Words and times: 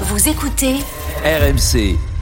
Vous 0.00 0.28
écoutez 0.28 0.78
RMC. 1.24 2.13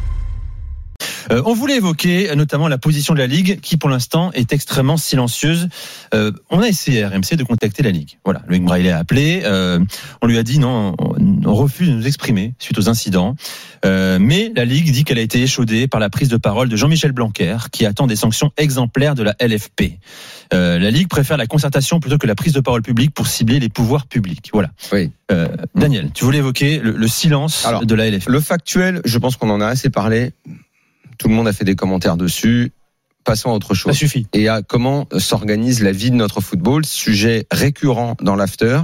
Euh, 1.31 1.43
on 1.47 1.55
voulait 1.55 1.77
évoquer 1.77 2.35
notamment 2.35 2.69
la 2.69 2.79
position 2.79 3.15
de 3.15 3.19
la 3.19 3.27
Ligue 3.27 3.61
qui 3.61 3.77
pour 3.77 3.89
l'instant 3.91 4.33
est 4.33 4.53
extrêmement 4.53 4.97
silencieuse. 4.97 5.69
Euh, 6.15 6.33
on 6.51 6.61
a 6.61 6.69
essayé 6.69 7.05
RMC 7.05 7.37
de 7.37 7.45
contacter 7.45 7.83
la 7.83 7.91
Ligue. 7.91 8.19
Voilà, 8.25 8.43
Loïc 8.49 8.65
Braille 8.65 8.89
a 8.91 8.99
appelé. 8.99 9.43
euh, 9.45 9.79
on 10.21 10.27
lui 10.27 10.39
a 10.39 10.43
dit 10.43 10.59
non, 10.59 10.95
on, 10.99 11.41
on 11.45 11.55
refuse 11.55 11.89
de 11.89 11.95
nous 11.95 12.07
exprimer 12.07 12.55
suite 12.59 12.79
aux 12.79 12.89
incidents. 12.89 13.37
Euh, 13.85 14.19
mais 14.21 14.53
la 14.55 14.65
Ligue 14.65 14.91
dit 14.93 15.05
qu'elle 15.05 15.19
a 15.19 15.23
été 15.23 15.43
échaudée 15.43 15.89
par 15.89 16.01
la 16.01 16.09
prise 16.11 16.29
de 16.29 16.37
parole 16.37 16.69
de 16.69 16.77
Jean-Michel 16.77 17.13
Blanquer 17.13 17.57
qui 17.73 17.85
attend 17.87 18.07
des 18.07 18.17
sanctions 18.17 18.51
exemplaires 18.57 19.15
de 19.15 19.23
la 19.23 19.35
LFP. 19.41 19.99
Euh, 20.55 20.79
la 20.79 20.91
Ligue 20.91 21.09
préfère 21.09 21.37
la 21.37 21.47
concertation 21.47 21.99
plutôt 22.01 22.19
que 22.19 22.27
la 22.27 22.35
prise 22.35 22.53
de 22.53 22.61
parole 22.61 22.83
publique 22.83 23.13
pour 23.15 23.27
cibler 23.27 23.59
les 23.59 23.69
pouvoirs 23.69 24.07
publics. 24.07 24.51
Voilà. 24.53 24.71
Oui. 24.93 25.11
Euh, 25.31 25.49
Daniel, 25.75 26.11
tu 26.13 26.25
voulais 26.25 26.39
évoquer 26.39 26.79
le, 26.79 26.93
le 26.93 27.09
silence 27.09 27.65
Alors, 27.67 27.85
de 27.87 27.95
la 27.95 28.09
LFP. 28.11 28.29
Le 28.29 28.41
factuel, 28.41 29.01
je 29.05 29.19
pense 29.19 29.37
qu'on 29.37 29.51
en 29.51 29.61
a 29.61 29.67
assez 29.67 29.91
parlé. 29.91 30.33
Tout 31.23 31.29
le 31.29 31.35
monde 31.37 31.47
a 31.47 31.53
fait 31.53 31.65
des 31.65 31.77
commentaires 31.77 32.17
dessus. 32.17 32.73
Passons 33.23 33.51
à 33.51 33.55
autre 33.55 33.77
Ça 33.77 33.83
chose. 33.83 33.97
suffit. 33.97 34.27
Et 34.33 34.49
à 34.49 34.61
comment 34.61 35.07
s'organise 35.17 35.81
la 35.81 35.93
vie 35.93 36.11
de 36.11 36.17
notre 36.17 36.41
football, 36.41 36.85
sujet 36.85 37.47
récurrent 37.53 38.17
dans 38.21 38.35
l'after, 38.35 38.81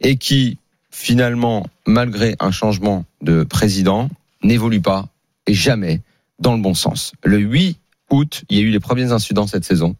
et 0.00 0.16
qui, 0.16 0.58
finalement, 0.90 1.68
malgré 1.86 2.34
un 2.40 2.50
changement 2.50 3.04
de 3.22 3.44
président, 3.44 4.10
n'évolue 4.42 4.80
pas 4.80 5.06
et 5.46 5.54
jamais 5.54 6.00
dans 6.40 6.56
le 6.56 6.60
bon 6.60 6.74
sens. 6.74 7.12
Le 7.22 7.38
8 7.38 7.78
août, 8.10 8.42
il 8.48 8.58
y 8.58 8.60
a 8.60 8.64
eu 8.64 8.70
les 8.70 8.80
premiers 8.80 9.12
incidents 9.12 9.46
cette 9.46 9.64
saison, 9.64 9.94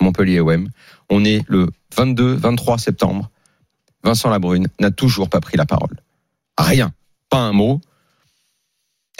Montpellier-OM. 0.00 0.70
On 1.08 1.24
est 1.24 1.44
le 1.46 1.68
22, 1.96 2.34
23 2.34 2.78
septembre. 2.78 3.30
Vincent 4.02 4.28
Labrune 4.28 4.66
n'a 4.80 4.90
toujours 4.90 5.30
pas 5.30 5.40
pris 5.40 5.56
la 5.56 5.66
parole. 5.66 6.00
Rien. 6.58 6.92
Pas 7.30 7.38
un 7.38 7.52
mot. 7.52 7.80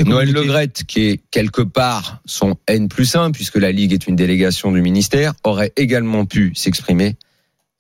Noël 0.05 0.33
Legrette, 0.33 0.85
qui 0.87 1.03
est 1.09 1.21
quelque 1.31 1.63
part 1.63 2.21
son 2.25 2.57
N 2.67 2.89
plus 2.89 3.15
1, 3.15 3.31
puisque 3.31 3.57
la 3.57 3.73
Ligue 3.73 3.93
est 3.93 4.07
une 4.07 4.17
délégation 4.17 4.73
du 4.73 4.81
ministère, 4.83 5.35
aurait 5.45 5.73
également 5.77 6.25
pu 6.27 6.53
s'exprimer. 6.55 7.17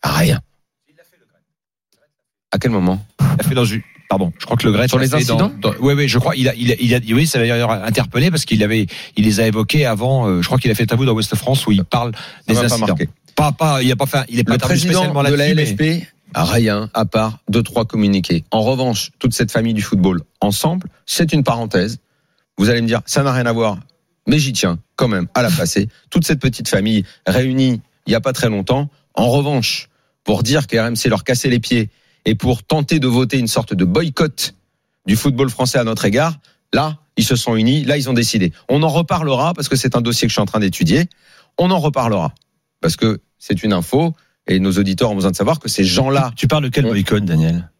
Rien. 0.04 0.40
À 2.50 2.58
quel 2.58 2.70
moment? 2.70 3.04
Il 3.20 3.40
a 3.40 3.48
fait 3.48 3.54
dans 3.54 3.64
une- 3.64 3.82
Pardon, 4.08 4.30
je 4.38 4.44
crois 4.44 4.58
que 4.58 4.64
le 4.66 4.72
Gret 4.72 4.88
Sur 4.88 4.98
les 4.98 5.08
dans- 5.08 5.16
incidents 5.16 5.52
dans- 5.58 5.72
Oui, 5.80 5.94
oui, 5.94 6.06
je 6.06 6.18
crois. 6.18 6.36
Il 6.36 6.46
a, 6.46 6.54
il 6.54 6.70
a, 6.70 6.74
il 6.78 6.94
a, 6.94 6.98
oui, 7.14 7.26
ça 7.26 7.38
va 7.38 7.46
d'ailleurs 7.46 7.70
interpellé 7.70 8.30
parce 8.30 8.44
qu'il 8.44 8.62
avait, 8.62 8.86
il 9.16 9.24
les 9.24 9.40
a 9.40 9.46
évoqués 9.46 9.86
avant. 9.86 10.26
euh, 10.28 10.42
je 10.42 10.46
crois 10.46 10.58
qu'il 10.58 10.70
a 10.70 10.74
fait 10.74 10.92
un 10.92 10.96
bout 10.96 11.06
dans 11.06 11.14
Ouest 11.14 11.34
France 11.34 11.66
où 11.66 11.72
il 11.72 11.82
parle 11.82 12.12
des 12.46 12.52
Ça 12.54 12.60
pas 12.60 12.66
incidents. 12.66 12.86
marqué. 12.88 13.08
Pas, 13.34 13.52
pas, 13.52 13.82
il 13.82 13.90
a 13.90 13.96
pas 13.96 14.04
fait, 14.04 14.18
il 14.28 14.38
est 14.38 14.44
pas 14.44 14.52
Le 14.52 14.58
président 14.58 14.92
spécialement 15.00 15.22
de 15.24 15.30
la 15.34 15.54
mais- 15.54 15.54
LFP, 15.64 16.06
rien 16.34 16.90
à 16.94 17.04
part 17.04 17.38
deux, 17.48 17.62
trois 17.62 17.84
communiqués. 17.84 18.44
En 18.50 18.62
revanche, 18.62 19.10
toute 19.18 19.34
cette 19.34 19.50
famille 19.50 19.74
du 19.74 19.82
football 19.82 20.20
ensemble, 20.40 20.88
c'est 21.06 21.32
une 21.32 21.44
parenthèse. 21.44 21.98
Vous 22.58 22.70
allez 22.70 22.82
me 22.82 22.86
dire, 22.86 23.00
ça 23.06 23.22
n'a 23.22 23.32
rien 23.32 23.46
à 23.46 23.52
voir. 23.52 23.78
Mais 24.26 24.38
j'y 24.38 24.52
tiens 24.52 24.78
quand 24.96 25.08
même 25.08 25.26
à 25.34 25.42
la 25.42 25.50
passer. 25.50 25.88
Toute 26.10 26.24
cette 26.24 26.40
petite 26.40 26.68
famille 26.68 27.04
réunie 27.26 27.80
il 28.06 28.10
n'y 28.10 28.16
a 28.16 28.20
pas 28.20 28.32
très 28.32 28.48
longtemps. 28.48 28.88
En 29.14 29.28
revanche, 29.28 29.88
pour 30.24 30.42
dire 30.42 30.66
que 30.66 30.76
RMC 30.76 31.08
leur 31.08 31.24
cassait 31.24 31.48
les 31.48 31.60
pieds 31.60 31.90
et 32.24 32.34
pour 32.34 32.62
tenter 32.62 32.98
de 32.98 33.08
voter 33.08 33.38
une 33.38 33.48
sorte 33.48 33.74
de 33.74 33.84
boycott 33.84 34.54
du 35.06 35.16
football 35.16 35.50
français 35.50 35.78
à 35.78 35.84
notre 35.84 36.04
égard, 36.04 36.36
là, 36.72 36.98
ils 37.16 37.24
se 37.24 37.36
sont 37.36 37.56
unis, 37.56 37.84
là, 37.84 37.96
ils 37.96 38.08
ont 38.08 38.12
décidé. 38.14 38.52
On 38.68 38.82
en 38.82 38.88
reparlera 38.88 39.54
parce 39.54 39.68
que 39.68 39.76
c'est 39.76 39.96
un 39.96 40.00
dossier 40.00 40.26
que 40.26 40.30
je 40.30 40.34
suis 40.34 40.42
en 40.42 40.46
train 40.46 40.60
d'étudier. 40.60 41.08
On 41.58 41.70
en 41.70 41.78
reparlera 41.78 42.34
parce 42.80 42.96
que 42.96 43.20
c'est 43.38 43.62
une 43.62 43.72
info 43.72 44.14
et 44.46 44.58
nos 44.58 44.72
auditeurs 44.72 45.10
ont 45.10 45.14
besoin 45.14 45.30
de 45.30 45.36
savoir 45.36 45.60
que 45.60 45.68
ces 45.68 45.84
gens-là, 45.84 46.32
Tu 46.36 46.48
parles 46.48 46.64
de 46.64 46.68
quel 46.68 46.84
boycott, 46.84 47.24
Daniel? 47.24 47.70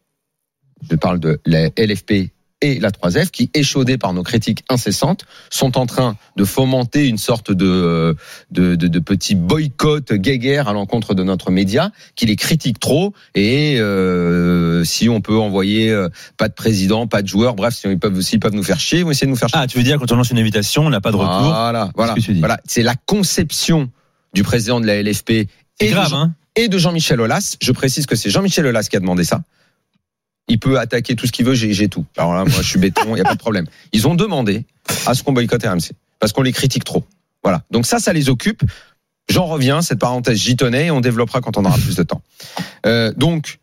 Je 0.89 0.95
parle 0.95 1.19
de 1.19 1.39
la 1.45 1.69
LFP 1.77 2.31
et 2.63 2.79
la 2.79 2.91
3F, 2.91 3.29
qui, 3.29 3.49
échaudés 3.53 3.97
par 3.97 4.13
nos 4.13 4.23
critiques 4.23 4.63
incessantes, 4.69 5.25
sont 5.49 5.77
en 5.77 5.85
train 5.85 6.15
de 6.37 6.45
fomenter 6.45 7.07
une 7.07 7.17
sorte 7.17 7.51
de, 7.51 7.65
euh, 7.65 8.13
de, 8.51 8.75
de, 8.75 8.87
de 8.87 8.99
petit 8.99 9.35
boycott 9.35 10.13
guéguerre 10.13 10.69
à 10.69 10.73
l'encontre 10.73 11.13
de 11.13 11.23
notre 11.23 11.51
média, 11.51 11.91
qui 12.15 12.25
les 12.25 12.37
critique 12.37 12.79
trop. 12.79 13.13
Et 13.35 13.79
euh, 13.79 14.85
si 14.85 15.09
on 15.09 15.19
peut 15.19 15.37
envoyer 15.37 15.91
euh, 15.91 16.07
pas 16.37 16.47
de 16.47 16.53
président, 16.53 17.05
pas 17.05 17.21
de 17.21 17.27
joueur, 17.27 17.55
bref, 17.55 17.75
si 17.75 17.87
ils 17.87 17.99
peuvent, 17.99 18.21
s'ils 18.21 18.39
peuvent 18.39 18.55
nous 18.55 18.63
faire 18.63 18.79
chier, 18.79 18.99
ils 18.99 19.03
vont 19.03 19.11
essayer 19.11 19.27
de 19.27 19.31
nous 19.31 19.37
faire 19.37 19.49
chier. 19.49 19.59
Ah, 19.61 19.67
tu 19.67 19.77
veux 19.77 19.83
dire 19.83 19.99
quand 19.99 20.11
on 20.13 20.15
lance 20.15 20.31
une 20.31 20.39
invitation, 20.39 20.85
on 20.85 20.89
n'a 20.89 21.01
pas 21.01 21.11
de 21.11 21.17
retour 21.17 21.49
Voilà, 21.49 21.91
voilà. 21.95 22.15
C'est 22.65 22.83
la 22.83 22.95
conception 22.95 23.91
du 24.33 24.43
président 24.43 24.79
de 24.79 24.87
la 24.87 25.03
LFP 25.03 25.49
C'est 25.79 25.87
grave, 25.89 26.13
hein? 26.13 26.33
Et 26.55 26.67
de 26.67 26.77
Jean-Michel 26.77 27.19
Aulas. 27.21 27.57
Je 27.61 27.71
précise 27.71 28.05
que 28.05 28.15
c'est 28.15 28.29
Jean-Michel 28.29 28.65
Aulas 28.65 28.87
qui 28.89 28.95
a 28.95 28.99
demandé 28.99 29.23
ça. 29.23 29.41
Il 30.47 30.59
peut 30.59 30.77
attaquer 30.79 31.15
tout 31.15 31.25
ce 31.25 31.31
qu'il 31.31 31.45
veut, 31.45 31.53
j'ai 31.53 31.87
tout. 31.87 32.05
Alors 32.17 32.33
là, 32.33 32.43
moi, 32.43 32.61
je 32.61 32.67
suis 32.67 32.79
béton, 32.79 33.03
il 33.07 33.15
n'y 33.15 33.21
a 33.21 33.23
pas 33.23 33.33
de 33.35 33.39
problème. 33.39 33.65
Ils 33.93 34.07
ont 34.07 34.15
demandé 34.15 34.65
à 35.05 35.13
ce 35.13 35.23
qu'on 35.23 35.31
boycotte 35.31 35.63
RMC, 35.63 35.91
parce 36.19 36.33
qu'on 36.33 36.41
les 36.41 36.51
critique 36.51 36.83
trop. 36.83 37.05
Voilà. 37.43 37.63
Donc 37.71 37.85
ça, 37.85 37.99
ça 37.99 38.11
les 38.11 38.29
occupe. 38.29 38.61
J'en 39.29 39.45
reviens, 39.45 39.81
cette 39.81 39.99
parenthèse, 39.99 40.37
j'y 40.37 40.57
tenais, 40.57 40.87
et 40.87 40.91
on 40.91 40.99
développera 40.99 41.39
quand 41.39 41.57
on 41.57 41.63
aura 41.63 41.77
plus 41.77 41.95
de 41.95 42.03
temps. 42.03 42.21
Euh, 42.85 43.13
donc, 43.15 43.59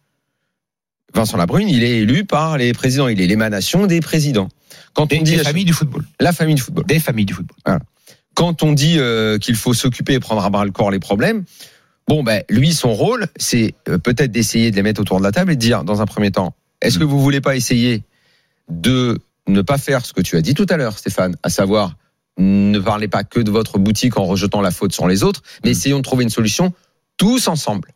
Vincent 1.15 1.37
Labrune, 1.37 1.69
il 1.69 1.83
est 1.85 1.99
élu 1.99 2.25
par 2.25 2.57
les 2.57 2.73
présidents, 2.73 3.09
il 3.09 3.21
est 3.21 3.27
l'émanation 3.27 3.87
des 3.87 4.01
présidents. 4.01 4.49
Quand 4.95 5.07
Des, 5.07 5.19
on 5.19 5.23
dit 5.23 5.37
des 5.37 5.45
familles 5.45 5.67
du 5.67 5.75
football. 5.75 6.05
la 6.19 6.33
famille 6.33 6.55
du 6.55 6.63
football 6.63 6.87
Des 6.87 6.99
familles 6.99 7.27
du 7.27 7.35
football. 7.35 7.79
quand 8.35 8.63
on 8.63 8.73
dit 8.73 8.95
euh, 8.99 9.39
qu'il 9.39 9.55
faut 9.55 9.75
s'occuper 9.75 10.15
et 10.15 10.21
prendre 10.21 10.43
à 10.45 10.49
bras 10.51 10.65
le 10.65 10.71
corps 10.73 10.91
les 10.91 10.99
problèmes, 10.99 11.45
bon, 12.11 12.25
ben, 12.25 12.43
lui, 12.51 12.73
son 12.73 12.93
rôle, 12.93 13.29
c'est 13.37 13.75
euh, 13.89 13.97
peut-être 13.99 14.33
d'essayer 14.33 14.73
de 14.73 14.77
les 14.77 14.83
mettre 14.83 15.01
autour 15.01 15.19
de 15.19 15.23
la 15.23 15.31
table 15.31 15.53
et 15.53 15.55
de 15.55 15.61
dire, 15.61 15.85
dans 15.85 16.03
un 16.03 16.07
premier 16.07 16.33
temps, 16.33 16.57
est-ce 16.83 16.99
que 16.99 17.05
vous 17.05 17.21
voulez 17.21 17.41
pas 17.41 17.55
essayer 17.55 18.03
de 18.69 19.21
ne 19.47 19.63
pas 19.63 19.79
faire 19.79 20.05
ce 20.05 20.13
que 20.13 20.21
tu 20.21 20.37
as 20.37 20.41
dit 20.41 20.55
tout 20.55 20.67
à 20.71 20.77
l'heure, 20.77 20.99
Stéphane, 20.99 21.37
à 21.45 21.51
savoir 21.51 21.95
ne 22.37 22.81
parlez 22.81 23.07
pas 23.07 23.23
que 23.23 23.39
de 23.39 23.51
votre 23.53 23.79
boutique 23.79 24.17
en 24.17 24.25
rejetant 24.25 24.61
la 24.61 24.73
faute 24.73 24.93
sur 24.93 25.07
les 25.07 25.23
autres, 25.23 25.43
mais 25.63 25.71
essayons 25.71 25.99
de 25.99 26.03
trouver 26.03 26.25
une 26.25 26.31
solution 26.31 26.73
tous 27.17 27.47
ensemble. 27.47 27.93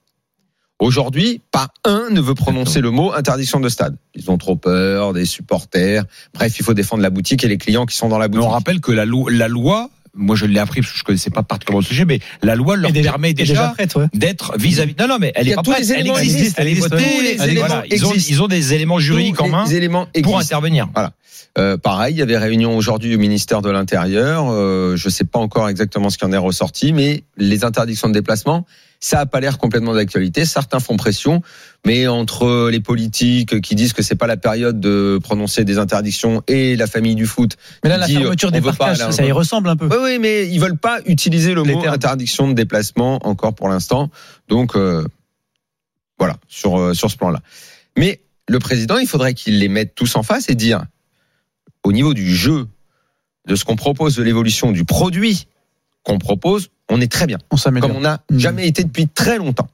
Aujourd'hui, 0.79 1.41
pas 1.51 1.69
un 1.83 2.11
ne 2.11 2.21
veut 2.21 2.35
prononcer 2.35 2.81
le 2.81 2.91
mot 2.91 3.13
interdiction 3.13 3.59
de 3.59 3.69
stade. 3.69 3.97
Ils 4.15 4.31
ont 4.31 4.39
trop 4.39 4.55
peur 4.55 5.13
des 5.13 5.25
supporters. 5.25 6.05
Bref, 6.35 6.57
il 6.59 6.65
faut 6.65 6.75
défendre 6.75 7.03
la 7.03 7.11
boutique 7.11 7.43
et 7.43 7.49
les 7.49 7.59
clients 7.59 7.87
qui 7.87 7.97
sont 7.97 8.09
dans 8.09 8.19
la 8.19 8.29
Mais 8.29 8.37
boutique. 8.37 8.49
on 8.49 8.53
rappelle 8.53 8.81
que 8.81 8.93
la 8.93 9.07
loi, 9.49 9.91
moi 10.15 10.37
je 10.37 10.47
l'ai 10.47 10.59
appris 10.61 10.81
parce 10.81 10.93
que 10.93 10.99
je 10.99 11.05
connaissais 11.05 11.31
pas 11.31 11.43
particulièrement 11.43 11.81
le 11.81 11.85
sujet, 11.87 12.05
mais 12.05 12.21
la 12.43 12.55
loi 12.55 12.77
leur 12.77 12.93
permet 12.93 13.35
déjà, 13.35 13.69
prête, 13.69 13.95
ouais. 13.97 14.07
d'être 14.15 14.57
vis-à-vis. 14.59 14.95
Non, 14.99 15.09
non, 15.09 15.17
mais 15.21 15.33
elle 15.35 15.49
est 15.49 15.55
pas 15.55 15.63
prête. 15.63 15.85
Elle 15.91 16.07
existe, 16.09 16.55
elle 16.59 16.69
est 16.69 16.75
votée. 16.75 16.97
Tous 16.97 17.21
les 17.23 17.37
elle 17.41 17.41
est- 17.41 17.45
éléments 17.53 17.67
voilà, 17.67 17.85
ils 17.91 18.07
ont, 18.07 18.13
ils 18.15 18.43
ont 18.43 18.49
des 18.49 18.75
éléments 18.75 18.99
juridiques 18.99 19.41
en 19.41 19.49
main 19.49 19.65
pour 20.23 20.39
intervenir. 20.39 20.89
Euh, 21.59 21.77
pareil, 21.77 22.15
il 22.15 22.19
y 22.19 22.23
avait 22.23 22.39
réunion 22.39 22.77
aujourd'hui 22.77 23.15
au 23.15 23.19
ministère 23.19 23.63
de 23.63 23.71
l'Intérieur. 23.71 24.47
Euh, 24.51 24.97
je 24.97 25.09
ne 25.09 25.13
sais 25.13 25.25
pas 25.25 25.39
encore 25.39 25.69
exactement 25.69 26.11
ce 26.11 26.19
qui 26.19 26.25
en 26.25 26.33
est 26.33 26.37
ressorti, 26.37 26.93
mais 26.93 27.25
les 27.37 27.65
interdictions 27.65 28.09
de 28.09 28.15
déplacement, 28.15 28.67
ça 29.01 29.21
a 29.21 29.27
pas 29.27 29.39
l'air 29.41 29.59
complètement 29.59 29.95
d'actualité. 29.95 30.47
Certains 30.47 30.81
font 30.81 30.97
pression, 30.97 31.43
mais 31.85 32.07
entre 32.07 32.71
les 32.71 32.81
politiques 32.81 33.61
qui 33.61 33.75
disent 33.75 33.93
que 33.93 34.03
c'est 34.03 34.15
pas 34.15 34.27
la 34.27 34.39
période 34.39 34.81
de 34.81 35.21
prononcer 35.23 35.65
des 35.65 35.79
interdictions 35.79 36.43
et 36.49 36.75
la 36.75 36.87
famille 36.87 37.15
du 37.15 37.27
foot. 37.27 37.57
Mais 37.83 37.91
là, 37.91 37.99
la 37.99 38.07
dit, 38.07 38.15
fermeture 38.15 38.51
des 38.51 38.63
pas 38.63 38.87
aller 38.87 39.13
ça 39.13 39.25
y 39.25 39.31
ressemble 39.31 39.69
un 39.69 39.77
peu. 39.77 39.87
Oui, 39.87 39.99
oui, 40.03 40.19
mais 40.19 40.49
ils 40.49 40.59
veulent 40.59 40.79
pas 40.79 41.01
utiliser 41.07 41.53
le 41.53 41.63
Les 41.63 41.75
mot 41.75 41.83
termes. 41.83 41.95
interdiction 41.95 42.49
de 42.49 42.55
déplacement 42.55 43.19
encore 43.27 43.55
pour 43.55 43.69
l'instant. 43.69 44.11
Donc 44.49 44.75
euh, 44.75 45.07
voilà 46.19 46.37
sur 46.49 46.79
euh, 46.79 46.95
sur 46.95 47.11
ce 47.11 47.17
plan-là. 47.19 47.41
Mais 47.99 48.23
le 48.49 48.59
président, 48.59 48.97
il 48.97 49.07
faudrait 49.07 49.35
qu'il 49.35 49.59
les 49.59 49.69
mette 49.69 49.95
tous 49.95 50.17
en 50.17 50.23
face 50.23 50.49
et 50.49 50.55
dire 50.55 50.85
au 51.85 51.93
niveau 51.93 52.15
du 52.15 52.35
jeu, 52.35 52.67
de 53.47 53.57
ce 53.57 53.65
qu'on 53.65 53.77
propose, 53.77 54.17
de 54.17 54.23
l'évolution 54.23 54.73
du 54.73 54.85
produit 54.85 55.47
qu'on 56.03 56.19
propose, 56.19 56.69
on 56.91 57.01
est 57.01 57.11
très 57.11 57.27
bien 57.27 57.39
On 57.51 57.57
s'améliore. 57.57 57.89
comme 57.89 57.99
on 57.99 58.03
n'a 58.03 58.23
Mm. 58.31 58.39
jamais 58.39 58.67
été 58.67 58.85
depuis 58.85 59.07
très 59.09 59.39
longtemps. 59.39 59.69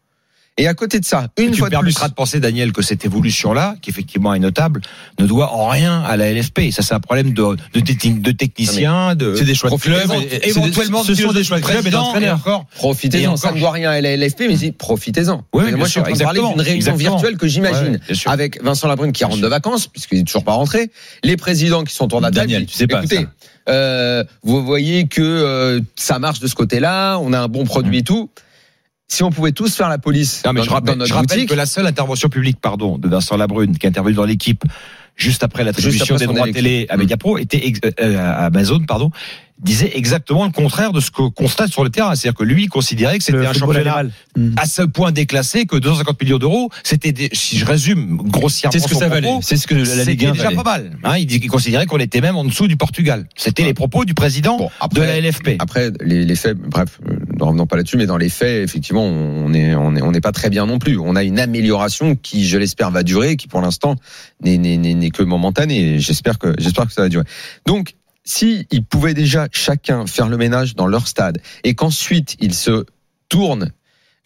Et 0.60 0.68
à 0.68 0.74
côté 0.74 1.00
de 1.00 1.04
ça, 1.06 1.28
une 1.38 1.52
tu 1.52 1.58
fois 1.58 1.68
de 1.68 1.74
plus, 1.74 1.78
permettras 1.78 2.08
de 2.08 2.14
penser, 2.14 2.38
Daniel, 2.38 2.72
que 2.72 2.82
cette 2.82 3.04
évolution-là, 3.06 3.76
qui 3.80 3.88
effectivement 3.88 4.34
est 4.34 4.38
notable, 4.38 4.82
ne 5.18 5.26
doit 5.26 5.52
en 5.54 5.68
rien 5.68 6.02
à 6.02 6.16
la 6.18 6.30
LFP. 6.32 6.70
Ça, 6.70 6.82
c'est 6.82 6.92
un 6.94 7.00
problème 7.00 7.32
de, 7.32 7.42
de, 7.72 7.80
de 7.80 8.30
techniciens, 8.32 9.14
de. 9.14 9.34
C'est 9.36 9.44
des 9.44 9.54
choix 9.54 9.70
de 9.70 9.76
club. 9.76 10.02
Profitez-en. 10.06 10.20
et- 10.20 10.24
et- 10.26 10.30
c'est 10.52 10.60
des- 10.60 10.66
éventuellement 10.66 11.02
ce 11.02 11.14
sont 11.14 11.32
des 11.32 11.44
choix 11.44 11.58
de 11.60 11.64
club 11.64 11.78
et 11.78 11.80
président, 11.82 12.02
d'entraîneurs. 12.02 12.36
encore. 12.36 12.66
Et 12.74 12.76
profitez-en. 12.76 13.36
Ça 13.36 13.52
ne 13.52 13.58
doit 13.58 13.70
rien 13.72 13.90
à 13.90 14.00
la 14.00 14.16
LFP, 14.16 14.42
mais 14.48 14.72
profitez-en. 14.72 15.44
Oui, 15.54 15.64
oui, 15.64 15.72
Moi, 15.72 15.86
je 15.86 15.90
suis 15.92 16.00
en 16.00 16.02
train 16.02 16.12
de 16.12 16.18
parler 16.18 16.40
d'une 16.40 16.60
réunion 16.60 16.94
virtuelle 16.96 17.36
que 17.38 17.46
j'imagine. 17.48 17.98
Avec 18.26 18.62
Vincent 18.62 18.86
Labrune 18.88 19.12
qui 19.12 19.24
rentre 19.24 19.40
de 19.40 19.46
vacances, 19.48 19.86
puisqu'il 19.86 20.18
n'est 20.18 20.24
toujours 20.24 20.44
pas 20.44 20.52
rentré, 20.52 20.90
les 21.24 21.36
présidents 21.38 21.84
qui 21.84 21.94
sont 21.94 22.04
autour 22.04 22.20
de 22.20 22.26
la 22.26 22.30
table. 22.30 22.48
Daniel, 22.48 22.66
tu 22.66 22.74
sais 22.76 22.86
pas, 22.86 22.98
Écoutez, 22.98 23.26
euh, 23.68 24.24
vous 24.42 24.64
voyez 24.64 25.06
que 25.06 25.22
euh, 25.22 25.80
ça 25.96 26.18
marche 26.18 26.40
de 26.40 26.46
ce 26.48 26.54
côté-là, 26.54 27.16
on 27.18 27.32
a 27.32 27.40
un 27.40 27.48
bon 27.48 27.64
produit 27.64 27.98
et 27.98 28.02
tout. 28.02 28.30
Si 29.12 29.24
on 29.24 29.30
pouvait 29.30 29.50
tous 29.50 29.74
faire 29.74 29.88
la 29.88 29.98
police 29.98 30.40
Non, 30.46 30.52
mais 30.52 30.60
dans, 30.60 30.64
je 30.66 30.70
rappelle, 30.70 30.94
dans 30.94 30.98
notre 31.00 31.08
je 31.08 31.14
rappelle 31.14 31.46
que 31.46 31.54
la 31.54 31.66
seule 31.66 31.84
intervention 31.86 32.28
publique, 32.28 32.58
pardon, 32.60 32.96
de 32.96 33.08
Vincent 33.08 33.36
Labrune, 33.36 33.76
qui 33.76 33.86
est 33.86 33.88
intervenu 33.88 34.14
dans 34.14 34.24
l'équipe 34.24 34.62
juste 35.16 35.42
après 35.42 35.64
l'attribution 35.64 36.14
des 36.16 36.26
droits 36.26 36.50
télé 36.52 36.86
à 36.88 36.96
Mm. 36.96 37.00
Mediapro, 37.00 37.36
était 37.36 37.66
ex- 37.66 37.80
euh, 38.00 38.16
à 38.18 38.46
Amazon, 38.46 38.78
pardon, 38.86 39.10
disait 39.58 39.90
exactement 39.94 40.46
le 40.46 40.52
contraire 40.52 40.92
de 40.92 41.00
ce 41.00 41.10
qu'on 41.10 41.30
constate 41.30 41.70
sur 41.70 41.84
le 41.84 41.90
terrain. 41.90 42.14
C'est-à-dire 42.14 42.38
que 42.38 42.44
lui 42.44 42.68
considérait 42.68 43.18
que 43.18 43.24
c'était 43.24 43.36
Le 43.38 43.46
un 43.46 43.52
championnat 43.52 43.96
animal. 43.96 44.10
Mm. 44.36 44.54
à 44.56 44.64
ce 44.64 44.80
point 44.82 45.12
déclassé 45.12 45.66
que 45.66 45.76
250 45.76 46.22
millions 46.22 46.38
d'euros, 46.38 46.70
c'était, 46.84 47.12
des- 47.12 47.28
si 47.34 47.58
je 47.58 47.66
résume 47.66 48.16
grossièrement 48.16 48.72
C'est 48.72 48.78
ce 48.78 48.84
que 48.88 48.94
son 48.94 49.00
ça 49.00 49.10
propos, 49.10 49.26
valait. 49.26 49.38
C'est 49.42 49.56
ce 49.58 49.66
que 49.66 49.74
la 49.74 50.04
Ligue 50.04 50.24
1 50.24 50.30
déjà 50.32 50.44
valait. 50.44 50.56
pas 50.56 50.62
mal. 50.62 50.96
Hein, 51.04 51.18
il, 51.18 51.26
dit- 51.26 51.40
il 51.42 51.48
considérait 51.50 51.84
qu'on 51.84 51.98
était 51.98 52.22
même 52.22 52.36
en 52.36 52.44
dessous 52.44 52.68
du 52.68 52.76
Portugal. 52.78 53.26
C'était 53.36 53.64
les 53.64 53.74
propos 53.74 54.06
du 54.06 54.14
président 54.14 54.56
bon, 54.56 54.70
de 54.94 55.02
la 55.02 55.20
LFP. 55.20 55.56
après 55.58 55.90
les, 56.00 56.24
les 56.24 56.36
faits, 56.36 56.56
bref, 56.56 56.98
euh, 57.06 57.16
ne 57.44 57.48
revenons 57.48 57.66
pas 57.66 57.76
là-dessus, 57.76 57.96
mais 57.96 58.06
dans 58.06 58.16
les 58.16 58.28
faits, 58.28 58.62
effectivement, 58.62 59.04
on 59.04 59.52
est 59.52 59.74
on 59.74 59.96
est 59.96 60.02
on 60.02 60.12
n'est 60.12 60.20
pas 60.20 60.32
très 60.32 60.50
bien 60.50 60.66
non 60.66 60.78
plus. 60.78 60.98
On 60.98 61.16
a 61.16 61.22
une 61.24 61.38
amélioration 61.38 62.16
qui, 62.16 62.46
je 62.46 62.58
l'espère, 62.58 62.90
va 62.90 63.02
durer, 63.02 63.36
qui 63.36 63.48
pour 63.48 63.60
l'instant 63.60 63.96
n'est 64.42 64.58
n'est 64.58 64.76
n'est 64.76 64.94
n'est 64.94 65.10
que 65.10 65.22
momentanée. 65.22 65.98
J'espère 65.98 66.38
que 66.38 66.54
j'espère 66.58 66.86
que 66.86 66.92
ça 66.92 67.02
va 67.02 67.08
durer. 67.08 67.24
Donc 67.66 67.94
si 68.24 68.66
pouvaient 68.88 69.14
déjà 69.14 69.48
chacun 69.52 70.06
faire 70.06 70.28
le 70.28 70.36
ménage 70.36 70.74
dans 70.74 70.86
leur 70.86 71.08
stade 71.08 71.40
et 71.64 71.74
qu'ensuite 71.74 72.36
ils 72.40 72.54
se 72.54 72.84
tournent 73.28 73.72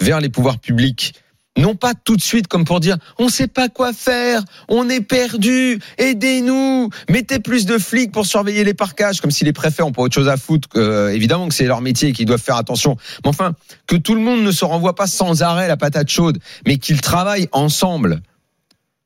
vers 0.01 0.21
les 0.21 0.29
pouvoirs 0.29 0.59
publics, 0.59 1.15
non 1.57 1.75
pas 1.77 1.95
tout 1.95 2.17
de 2.17 2.23
suite 2.23 2.49
comme 2.49 2.65
pour 2.65 2.81
dire 2.81 2.97
on 3.19 3.29
sait 3.29 3.47
pas 3.47 3.69
quoi 3.69 3.93
faire, 3.93 4.43
on 4.69 4.89
est 4.89 5.01
perdu, 5.01 5.79
aidez-nous, 5.99 6.91
mettez 7.09 7.39
plus 7.39 7.67
de 7.67 7.79
flics 7.79 8.13
pour 8.13 8.27
surveiller 8.27 8.65
les 8.65 8.75
parcages, 8.75 9.21
comme 9.21 9.31
si 9.31 9.45
les 9.45 9.53
préfets 9.53 9.83
ont 9.83 9.93
pas 9.93 10.03
autre 10.03 10.15
chose 10.15 10.29
à 10.29 10.37
foutre. 10.37 10.69
euh, 10.77 11.11
évidemment 11.11 11.49
que 11.49 11.55
c'est 11.55 11.67
leur 11.67 11.81
métier 11.81 12.09
et 12.09 12.13
qu'ils 12.13 12.27
doivent 12.27 12.43
faire 12.43 12.57
attention. 12.57 12.97
Mais 13.25 13.29
enfin, 13.29 13.55
que 13.87 13.97
tout 13.97 14.15
le 14.15 14.21
monde 14.21 14.43
ne 14.43 14.53
se 14.53 14.65
renvoie 14.65 14.95
pas 14.95 15.07
sans 15.07 15.43
arrêt 15.43 15.69
la 15.69 15.77
patate 15.77 16.09
chaude, 16.09 16.39
mais 16.67 16.79
qu'ils 16.79 17.01
travaillent 17.01 17.49
ensemble. 17.53 18.21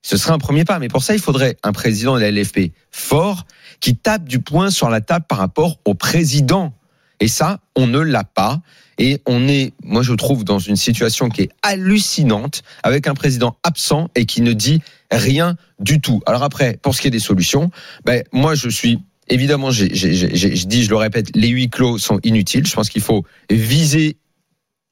Ce 0.02 0.16
serait 0.16 0.32
un 0.32 0.38
premier 0.38 0.64
pas, 0.64 0.78
mais 0.78 0.88
pour 0.88 1.02
ça, 1.02 1.14
il 1.14 1.20
faudrait 1.20 1.56
un 1.62 1.72
président 1.72 2.14
de 2.14 2.20
la 2.20 2.30
LFP 2.30 2.72
fort 2.90 3.44
qui 3.80 3.96
tape 3.96 4.24
du 4.24 4.38
poing 4.38 4.70
sur 4.70 4.88
la 4.88 5.00
table 5.00 5.26
par 5.28 5.38
rapport 5.38 5.78
au 5.84 5.94
président. 5.94 6.72
Et 7.20 7.28
ça, 7.28 7.60
on 7.76 7.86
ne 7.86 7.98
l'a 7.98 8.24
pas. 8.24 8.60
Et 8.98 9.22
on 9.26 9.46
est, 9.46 9.72
moi 9.84 10.02
je 10.02 10.12
trouve, 10.12 10.44
dans 10.44 10.58
une 10.58 10.76
situation 10.76 11.28
qui 11.28 11.42
est 11.42 11.50
hallucinante, 11.62 12.62
avec 12.82 13.06
un 13.06 13.14
président 13.14 13.56
absent 13.62 14.10
et 14.16 14.26
qui 14.26 14.40
ne 14.40 14.52
dit 14.52 14.82
rien 15.10 15.56
du 15.78 16.00
tout. 16.00 16.20
Alors 16.26 16.42
après, 16.42 16.78
pour 16.82 16.94
ce 16.94 17.00
qui 17.00 17.06
est 17.06 17.12
des 17.12 17.20
solutions, 17.20 17.70
ben, 18.04 18.24
moi 18.32 18.54
je 18.54 18.68
suis 18.68 18.98
évidemment, 19.28 19.70
je 19.70 19.84
dis, 19.84 20.84
je 20.84 20.90
le 20.90 20.96
répète, 20.96 21.34
les 21.34 21.48
huis 21.48 21.70
clos 21.70 21.98
sont 21.98 22.18
inutiles. 22.22 22.66
Je 22.66 22.74
pense 22.74 22.88
qu'il 22.88 23.02
faut 23.02 23.24
viser, 23.50 24.16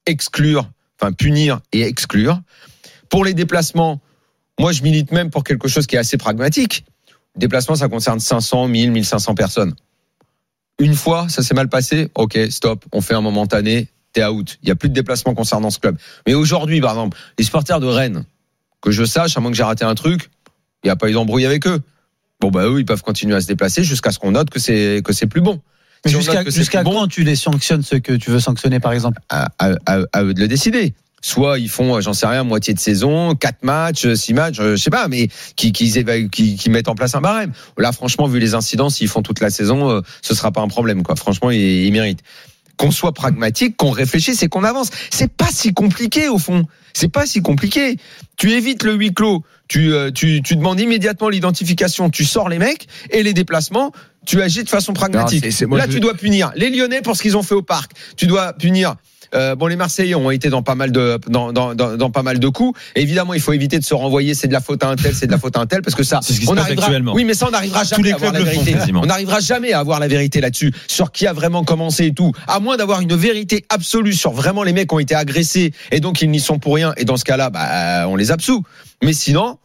exclure, 0.06 0.70
enfin 1.00 1.12
punir 1.12 1.60
et 1.72 1.82
exclure. 1.82 2.40
Pour 3.08 3.24
les 3.24 3.34
déplacements, 3.34 4.00
moi 4.60 4.72
je 4.72 4.82
milite 4.82 5.10
même 5.10 5.30
pour 5.30 5.42
quelque 5.44 5.68
chose 5.68 5.86
qui 5.86 5.96
est 5.96 5.98
assez 5.98 6.16
pragmatique. 6.16 6.84
Déplacement, 7.36 7.74
ça 7.74 7.88
concerne 7.88 8.20
500, 8.20 8.68
1000, 8.68 8.92
1500 8.92 9.34
personnes. 9.34 9.74
Une 10.78 10.94
fois, 10.94 11.28
ça 11.28 11.42
s'est 11.42 11.54
mal 11.54 11.68
passé, 11.68 12.10
ok, 12.14 12.38
stop, 12.50 12.84
on 12.92 13.00
fait 13.00 13.14
un 13.14 13.20
momentané, 13.22 13.88
t'es 14.12 14.24
out. 14.24 14.58
Il 14.62 14.68
y 14.68 14.72
a 14.72 14.76
plus 14.76 14.88
de 14.90 14.94
déplacement 14.94 15.34
concernant 15.34 15.70
ce 15.70 15.78
club. 15.78 15.96
Mais 16.26 16.34
aujourd'hui, 16.34 16.80
par 16.80 16.90
exemple, 16.92 17.16
les 17.38 17.44
supporters 17.44 17.80
de 17.80 17.86
Rennes, 17.86 18.24
que 18.82 18.90
je 18.90 19.04
sache, 19.04 19.36
à 19.36 19.40
moins 19.40 19.50
que 19.50 19.56
j'ai 19.56 19.62
raté 19.62 19.84
un 19.84 19.94
truc, 19.94 20.30
il 20.84 20.88
n'y 20.88 20.90
a 20.90 20.96
pas 20.96 21.08
eu 21.08 21.12
d'embrouille 21.14 21.46
avec 21.46 21.66
eux. 21.66 21.80
Bon, 22.40 22.50
bah 22.50 22.66
eux, 22.66 22.78
ils 22.80 22.84
peuvent 22.84 23.02
continuer 23.02 23.34
à 23.34 23.40
se 23.40 23.46
déplacer 23.46 23.82
jusqu'à 23.84 24.12
ce 24.12 24.18
qu'on 24.18 24.32
note 24.32 24.50
que 24.50 24.58
c'est 24.60 25.00
que 25.02 25.12
c'est 25.14 25.26
plus 25.26 25.40
bon. 25.40 25.62
Mais 26.04 26.10
Si 26.10 26.16
jusqu'à 26.58 26.82
bon, 26.82 26.92
quand 26.92 27.08
tu 27.08 27.24
les 27.24 27.34
sanctionnes 27.36 27.82
ceux 27.82 27.98
que 27.98 28.12
tu 28.12 28.30
veux 28.30 28.38
sanctionner 28.40 28.78
par 28.78 28.92
exemple? 28.92 29.18
à, 29.30 29.48
à- 29.58 29.72
à- 29.86 30.02
à 30.12 30.22
eux 30.22 30.34
de 30.34 30.40
le 30.40 30.46
décider. 30.46 30.94
Soit 31.22 31.58
ils 31.58 31.68
font, 31.68 31.96
euh, 31.96 32.00
j'en 32.00 32.12
sais 32.12 32.26
rien, 32.26 32.44
moitié 32.44 32.72
de 32.74 32.78
saison, 32.78 33.34
quatre 33.34 33.64
matchs, 33.64 34.04
euh, 34.04 34.14
six 34.14 34.32
matchs, 34.34 34.60
euh, 34.60 34.76
je 34.76 34.82
sais 34.82 34.90
pas, 34.90 35.08
mais 35.08 35.28
qui, 35.56 35.72
qui, 35.72 35.86
évaluent- 35.98 36.28
qui, 36.30 36.56
qui 36.56 36.70
mettent 36.70 36.88
en 36.88 36.94
place 36.94 37.14
un 37.14 37.20
barème. 37.20 37.52
Là, 37.78 37.90
franchement, 37.92 38.26
vu 38.28 38.38
les 38.38 38.54
incidents, 38.54 38.90
s'ils 38.90 39.08
font 39.08 39.22
toute 39.22 39.40
la 39.40 39.50
saison, 39.50 40.02
ce 40.22 40.34
sera 40.34 40.52
pas 40.52 40.60
un 40.60 40.68
problème, 40.68 41.02
quoi. 41.02 41.16
Franchement, 41.16 41.50
ils, 41.50 41.60
ils 41.86 41.92
méritent. 41.92 42.20
Qu'on 42.76 42.90
soit 42.90 43.12
pragmatique, 43.12 43.76
qu'on 43.78 43.90
réfléchisse 43.90 44.42
et 44.42 44.48
qu'on 44.48 44.62
avance. 44.62 44.90
C'est 45.10 45.32
pas 45.32 45.48
si 45.50 45.72
compliqué 45.72 46.28
au 46.28 46.36
fond. 46.38 46.66
C'est 46.92 47.08
pas 47.08 47.24
si 47.24 47.40
compliqué. 47.40 47.96
Tu 48.36 48.52
évites 48.52 48.82
le 48.82 48.92
huis 48.92 49.14
clos. 49.14 49.42
Tu, 49.66 49.92
tu, 50.14 50.42
tu 50.42 50.56
demandes 50.56 50.78
immédiatement 50.78 51.30
l'identification. 51.30 52.10
Tu 52.10 52.26
sors 52.26 52.50
les 52.50 52.58
mecs 52.58 52.86
et 53.08 53.22
les 53.22 53.32
déplacements. 53.32 53.92
Tu 54.26 54.42
agis 54.42 54.62
de 54.62 54.68
façon 54.68 54.92
pragmatique. 54.92 55.42
moi, 55.64 55.78
Là, 55.78 55.86
je- 55.88 55.92
tu 55.92 56.00
dois 56.00 56.12
punir 56.14 56.52
les 56.54 56.68
Lyonnais 56.68 57.00
pour 57.00 57.16
ce 57.16 57.22
qu'ils 57.22 57.36
ont 57.38 57.42
fait 57.42 57.54
au 57.54 57.62
parc. 57.62 57.92
Tu 58.18 58.26
dois 58.26 58.52
punir. 58.52 58.96
Euh, 59.34 59.54
bon, 59.54 59.66
les 59.66 59.76
Marseillais 59.76 60.14
ont 60.14 60.30
été 60.30 60.48
dans 60.48 60.62
pas 60.62 60.74
mal 60.74 60.92
de 60.92 61.18
dans, 61.28 61.52
dans, 61.52 61.74
dans, 61.74 61.96
dans 61.96 62.10
pas 62.10 62.22
mal 62.22 62.38
de 62.38 62.48
coups. 62.48 62.78
Évidemment, 62.94 63.34
il 63.34 63.40
faut 63.40 63.52
éviter 63.52 63.78
de 63.78 63.84
se 63.84 63.94
renvoyer. 63.94 64.34
C'est 64.34 64.48
de 64.48 64.52
la 64.52 64.60
faute 64.60 64.82
à 64.84 64.88
un 64.88 64.96
tel, 64.96 65.14
c'est 65.14 65.26
de 65.26 65.32
la 65.32 65.38
faute 65.38 65.56
à 65.56 65.60
un 65.60 65.66
tel, 65.66 65.82
parce 65.82 65.94
que 65.94 66.02
ça, 66.02 66.20
C'est 66.22 66.32
ce 66.32 66.40
qui 66.40 66.46
se 66.46 66.50
on 66.50 66.54
passe 66.54 66.64
arrivera. 66.64 66.86
actuellement. 66.86 67.12
Oui, 67.14 67.24
mais 67.24 67.34
ça, 67.34 67.46
on 67.48 67.50
n'arrivera 67.50 67.84
jamais 67.84 68.02
les 68.04 68.12
à 68.12 68.14
avoir 68.16 68.32
la 68.32 68.38
font 68.40 68.44
vérité. 68.44 68.76
On 68.94 69.06
n'arrivera 69.06 69.40
jamais 69.40 69.72
à 69.72 69.80
avoir 69.80 70.00
la 70.00 70.08
vérité 70.08 70.40
là-dessus, 70.40 70.72
sur 70.86 71.12
qui 71.12 71.26
a 71.26 71.32
vraiment 71.32 71.64
commencé 71.64 72.06
et 72.06 72.12
tout. 72.14 72.32
À 72.46 72.60
moins 72.60 72.76
d'avoir 72.76 73.00
une 73.00 73.14
vérité 73.14 73.64
absolue 73.68 74.12
sur 74.14 74.32
vraiment 74.32 74.62
les 74.62 74.72
mecs 74.72 74.88
qui 74.88 74.94
ont 74.94 74.98
été 74.98 75.14
agressés 75.14 75.72
et 75.90 76.00
donc 76.00 76.22
ils 76.22 76.30
n'y 76.30 76.40
sont 76.40 76.58
pour 76.58 76.74
rien. 76.74 76.92
Et 76.96 77.04
dans 77.04 77.16
ce 77.16 77.24
cas-là, 77.24 77.50
bah, 77.50 78.06
on 78.08 78.16
les 78.16 78.30
absout. 78.30 78.62
Mais 79.02 79.12
sinon, 79.12 79.58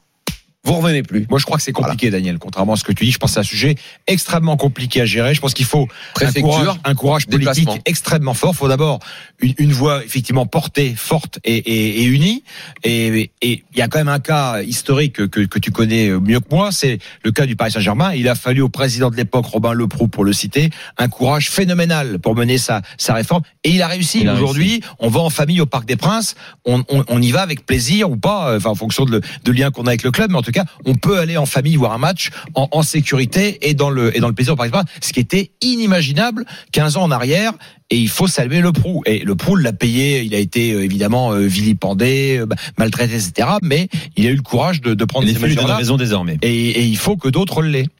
vous 0.64 0.74
revenez 0.74 1.02
plus. 1.02 1.26
Moi, 1.30 1.40
je 1.40 1.46
crois 1.46 1.58
que 1.58 1.64
c'est 1.64 1.72
compliqué, 1.72 2.12
Daniel. 2.12 2.38
Contrairement 2.38 2.74
à 2.74 2.76
ce 2.76 2.84
que 2.84 2.92
tu 2.92 3.06
dis, 3.06 3.12
je 3.12 3.18
pense 3.18 3.32
que 3.32 3.34
c'est 3.36 3.40
un 3.40 3.44
sujet 3.44 3.76
extrêmement 4.06 4.58
compliqué 4.58 5.02
à 5.02 5.06
gérer. 5.06 5.34
Je 5.34 5.42
pense 5.42 5.54
qu'il 5.56 5.66
faut 5.66 5.88
un 6.28 6.32
courage, 6.44 6.66
un 6.84 6.96
courage 6.96 7.26
politique 7.28 7.68
extrêmement 7.86 8.34
fort. 8.36 8.52
Il 8.54 8.58
faut 8.58 8.68
d'abord 8.68 9.00
une, 9.42 9.54
une 9.58 9.72
voix 9.74 10.04
effectivement 10.06 10.46
portée, 10.46 10.94
forte 10.96 11.40
et, 11.44 11.56
et, 11.58 12.02
et 12.02 12.06
unie. 12.06 12.44
Et 12.84 13.30
il 13.42 13.62
y 13.76 13.82
a 13.82 13.88
quand 13.88 13.98
même 14.00 14.08
un 14.08 14.20
cas 14.20 14.62
historique 14.62 15.14
que, 15.14 15.24
que, 15.24 15.42
que 15.42 15.58
tu 15.60 15.72
connais 15.72 16.10
mieux 16.10 16.40
que 16.40 16.48
moi, 16.52 16.72
c'est 16.72 17.00
le 17.24 17.32
cas 17.32 17.46
du 17.48 17.56
Paris 17.56 17.72
Saint-Germain. 17.72 18.14
Il 18.14 18.28
a 18.28 18.36
fallu 18.36 18.62
au 18.62 18.70
président 18.70 19.10
de 19.10 19.16
l'époque, 19.16 19.46
Robin 19.48 19.74
Leproux, 19.74 20.08
pour 20.08 20.24
le 20.24 20.34
citer, 20.34 20.70
un 20.98 21.08
courage 21.08 21.50
phénoménal 21.50 22.20
pour 22.20 22.36
mener 22.36 22.58
sa, 22.60 22.82
sa 22.98 23.14
réforme. 23.16 23.42
Et 23.64 23.72
il 23.72 23.82
a 23.82 23.88
réussi. 23.88 24.20
Aujourd'hui, 24.36 24.82
on 25.00 25.10
va 25.10 25.22
en 25.22 25.30
famille 25.32 25.60
au 25.62 25.66
Parc 25.66 25.86
des 25.86 25.96
Princes. 25.96 26.36
On, 26.66 26.84
on, 26.90 27.04
on 27.08 27.22
y 27.22 27.32
va 27.32 27.42
avec 27.42 27.66
plaisir 27.66 28.12
ou 28.12 28.18
pas, 28.18 28.56
enfin 28.58 28.70
en 28.70 28.76
fonction 28.76 29.06
de, 29.06 29.12
le- 29.14 29.22
de 29.44 29.52
lien 29.52 29.72
qu'on 29.72 29.84
a 29.86 29.90
avec 29.90 30.04
le 30.04 30.12
club. 30.12 30.30
Mais 30.32 30.38
en 30.38 30.42
tout 30.42 30.51
cas, 30.52 30.66
on 30.86 30.96
peut 30.96 31.20
aller 31.20 31.38
en 31.38 31.46
famille 31.46 31.76
voir 31.76 31.94
un 31.94 31.98
match 31.98 32.30
en, 32.56 32.68
en 32.72 32.84
sécurité 32.84 33.70
et 33.70 33.74
dans 33.74 33.90
le 33.90 34.16
et 34.16 34.20
dans 34.20 34.28
le 34.28 34.34
plaisir 34.34 34.56
des 34.56 34.70
Princes, 34.70 34.86
ce 35.02 35.14
qui 35.14 35.20
était 35.20 35.52
inimaginable 35.62 36.46
15 36.72 36.98
ans 36.98 37.04
en 37.04 37.12
arrière. 37.12 37.54
Et 37.94 37.98
il 37.98 38.08
faut 38.08 38.28
saluer 38.28 38.62
le 38.62 38.72
Prou. 38.72 39.04
Et 39.06 39.20
le 39.20 39.36
Prou 39.36 39.58
l'a 39.58 39.74
payé. 39.74 40.22
Il 40.22 40.34
a 40.34 40.38
été 40.38 40.72
euh, 40.72 40.86
évidemment 40.86 41.34
euh, 41.34 41.42
vilipendé, 41.42 42.38
euh, 42.40 42.48
maltraité, 42.78 43.16
etc. 43.16 43.50
Mais 43.62 43.90
il 44.16 44.26
a 44.28 44.30
eu 44.30 44.36
le 44.36 44.42
courage 44.42 44.80
de, 44.80 44.94
de 44.94 45.06
prendre 45.06 45.26
Les 45.28 45.34
ces 45.34 45.40
flux 45.40 45.50
de 45.50 45.56
mesures-là. 45.56 45.76
raison 45.76 45.98
désormais. 45.98 46.38
Et, 46.42 46.70
et 46.70 46.84
il 46.84 46.96
faut 46.96 47.18
que 47.18 47.28
d'autres 47.28 47.62
l'aient. 47.62 47.88